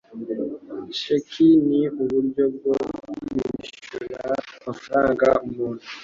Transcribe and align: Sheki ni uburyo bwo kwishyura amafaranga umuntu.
Sheki 0.99 1.47
ni 1.67 1.81
uburyo 2.01 2.43
bwo 2.55 2.73
kwishyura 3.21 4.23
amafaranga 4.59 5.27
umuntu. 5.45 5.85